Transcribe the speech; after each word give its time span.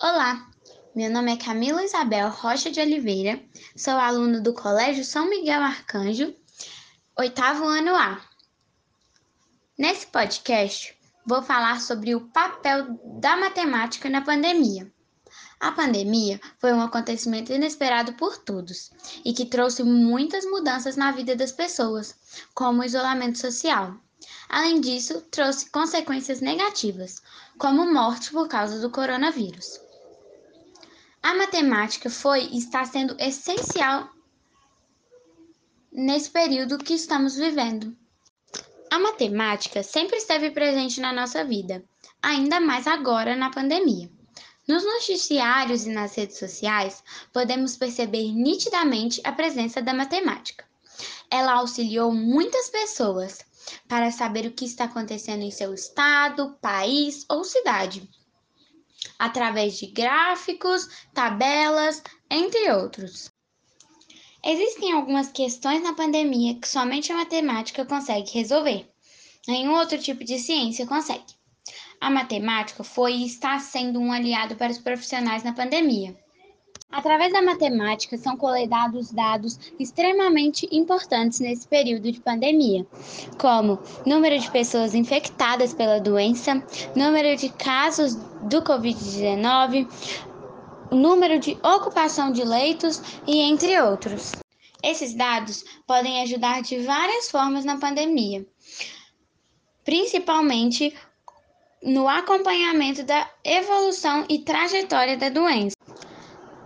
Olá, 0.00 0.48
meu 0.94 1.10
nome 1.10 1.32
é 1.32 1.36
Camila 1.36 1.82
Isabel 1.82 2.30
Rocha 2.30 2.70
de 2.70 2.80
Oliveira, 2.80 3.42
sou 3.74 3.94
aluna 3.94 4.40
do 4.40 4.54
Colégio 4.54 5.04
São 5.04 5.28
Miguel 5.28 5.60
Arcanjo, 5.60 6.32
oitavo 7.16 7.64
ano 7.64 7.96
A. 7.96 8.20
Nesse 9.76 10.06
podcast, 10.06 10.96
vou 11.26 11.42
falar 11.42 11.80
sobre 11.80 12.14
o 12.14 12.28
papel 12.28 12.96
da 13.18 13.36
matemática 13.36 14.08
na 14.08 14.20
pandemia. 14.20 14.88
A 15.58 15.72
pandemia 15.72 16.40
foi 16.60 16.72
um 16.72 16.80
acontecimento 16.80 17.52
inesperado 17.52 18.12
por 18.12 18.38
todos 18.38 18.92
e 19.24 19.32
que 19.32 19.46
trouxe 19.46 19.82
muitas 19.82 20.44
mudanças 20.44 20.94
na 20.94 21.10
vida 21.10 21.34
das 21.34 21.50
pessoas, 21.50 22.14
como 22.54 22.82
o 22.82 22.84
isolamento 22.84 23.36
social. 23.36 23.96
Além 24.48 24.80
disso, 24.80 25.22
trouxe 25.22 25.68
consequências 25.70 26.40
negativas, 26.40 27.20
como 27.58 27.92
morte 27.92 28.30
por 28.30 28.46
causa 28.46 28.78
do 28.78 28.90
coronavírus. 28.90 29.87
A 31.28 31.34
matemática 31.34 32.08
foi 32.08 32.48
e 32.52 32.56
está 32.56 32.86
sendo 32.86 33.14
essencial 33.18 34.08
nesse 35.92 36.30
período 36.30 36.78
que 36.78 36.94
estamos 36.94 37.36
vivendo. 37.36 37.94
A 38.90 38.98
matemática 38.98 39.82
sempre 39.82 40.16
esteve 40.16 40.50
presente 40.50 41.02
na 41.02 41.12
nossa 41.12 41.44
vida, 41.44 41.84
ainda 42.22 42.58
mais 42.60 42.86
agora 42.86 43.36
na 43.36 43.50
pandemia. 43.50 44.10
Nos 44.66 44.82
noticiários 44.82 45.84
e 45.84 45.90
nas 45.90 46.14
redes 46.14 46.38
sociais, 46.38 47.04
podemos 47.30 47.76
perceber 47.76 48.32
nitidamente 48.32 49.20
a 49.22 49.30
presença 49.30 49.82
da 49.82 49.92
matemática. 49.92 50.64
Ela 51.30 51.58
auxiliou 51.58 52.10
muitas 52.10 52.70
pessoas 52.70 53.44
para 53.86 54.10
saber 54.10 54.46
o 54.46 54.52
que 54.52 54.64
está 54.64 54.84
acontecendo 54.84 55.42
em 55.42 55.50
seu 55.50 55.74
estado, 55.74 56.56
país 56.62 57.26
ou 57.28 57.44
cidade 57.44 58.08
através 59.18 59.78
de 59.78 59.86
gráficos, 59.86 60.88
tabelas, 61.14 62.02
entre 62.30 62.70
outros. 62.72 63.30
Existem 64.44 64.92
algumas 64.92 65.30
questões 65.30 65.82
na 65.82 65.94
pandemia 65.94 66.54
que 66.60 66.68
somente 66.68 67.12
a 67.12 67.16
matemática 67.16 67.84
consegue 67.84 68.32
resolver. 68.32 68.88
Nenhum 69.46 69.74
outro 69.74 69.98
tipo 69.98 70.24
de 70.24 70.38
ciência 70.38 70.86
consegue. 70.86 71.34
A 72.00 72.08
matemática 72.10 72.84
foi 72.84 73.14
e 73.14 73.26
está 73.26 73.58
sendo 73.58 73.98
um 73.98 74.12
aliado 74.12 74.54
para 74.56 74.70
os 74.70 74.78
profissionais 74.78 75.42
na 75.42 75.52
pandemia. 75.52 76.16
Através 76.90 77.32
da 77.34 77.42
matemática 77.42 78.16
são 78.16 78.34
coletados 78.34 79.12
dados 79.12 79.58
extremamente 79.78 80.66
importantes 80.72 81.38
nesse 81.38 81.68
período 81.68 82.10
de 82.10 82.18
pandemia, 82.18 82.86
como 83.38 83.78
número 84.06 84.38
de 84.38 84.50
pessoas 84.50 84.94
infectadas 84.94 85.74
pela 85.74 86.00
doença, 86.00 86.62
número 86.96 87.36
de 87.36 87.50
casos 87.50 88.14
do 88.42 88.62
Covid-19, 88.62 89.86
número 90.90 91.38
de 91.38 91.58
ocupação 91.62 92.32
de 92.32 92.42
leitos 92.42 93.02
e 93.26 93.38
entre 93.40 93.78
outros. 93.82 94.32
Esses 94.82 95.14
dados 95.14 95.64
podem 95.86 96.22
ajudar 96.22 96.62
de 96.62 96.78
várias 96.78 97.30
formas 97.30 97.66
na 97.66 97.76
pandemia, 97.76 98.46
principalmente 99.84 100.96
no 101.82 102.08
acompanhamento 102.08 103.02
da 103.04 103.28
evolução 103.44 104.24
e 104.28 104.38
trajetória 104.38 105.16
da 105.18 105.28
doença. 105.28 105.77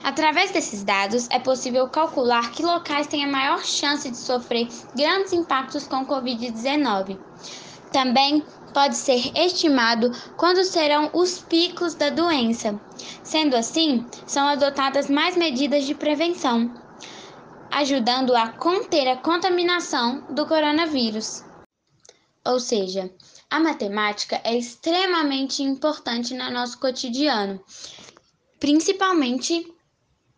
Através 0.02 0.50
desses 0.50 0.82
dados, 0.82 1.28
é 1.30 1.38
possível 1.38 1.88
calcular 1.88 2.50
que 2.50 2.64
locais 2.64 3.06
têm 3.06 3.24
a 3.24 3.28
maior 3.28 3.64
chance 3.64 4.10
de 4.10 4.16
sofrer 4.16 4.66
grandes 4.96 5.32
impactos 5.32 5.86
com 5.86 6.04
Covid-19. 6.04 7.18
Também 7.92 8.44
pode 8.74 8.96
ser 8.96 9.30
estimado 9.36 10.10
quando 10.36 10.64
serão 10.64 11.10
os 11.12 11.38
picos 11.38 11.94
da 11.94 12.10
doença. 12.10 12.80
Sendo 13.22 13.54
assim, 13.54 14.04
são 14.26 14.48
adotadas 14.48 15.08
mais 15.08 15.36
medidas 15.36 15.84
de 15.84 15.94
prevenção, 15.94 16.74
ajudando 17.70 18.34
a 18.34 18.48
conter 18.48 19.06
a 19.08 19.16
contaminação 19.16 20.26
do 20.30 20.46
coronavírus. 20.46 21.44
Ou 22.44 22.58
seja, 22.58 23.08
a 23.48 23.60
matemática 23.60 24.40
é 24.42 24.56
extremamente 24.56 25.62
importante 25.62 26.34
no 26.34 26.50
nosso 26.50 26.80
cotidiano, 26.80 27.62
principalmente 28.58 29.72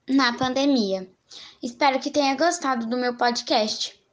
na 0.09 0.33
pandemia. 0.33 1.09
Espero 1.63 1.99
que 1.99 2.11
tenha 2.11 2.37
gostado 2.37 2.87
do 2.87 2.97
meu 2.97 3.17
podcast. 3.17 4.04